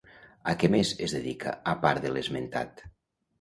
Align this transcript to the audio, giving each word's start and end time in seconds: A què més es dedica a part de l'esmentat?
A 0.53 0.53
què 0.61 0.69
més 0.75 0.93
es 1.07 1.13
dedica 1.17 1.53
a 1.75 1.75
part 1.85 2.03
de 2.07 2.13
l'esmentat? 2.17 2.85